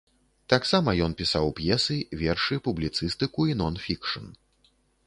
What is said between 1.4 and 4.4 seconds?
п'есы, вершы, публіцыстыку і нон-фікшн.